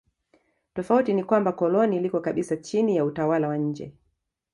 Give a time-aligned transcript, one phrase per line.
[0.73, 3.93] Tofauti ni kwamba koloni liko kabisa chini ya utawala wa nje.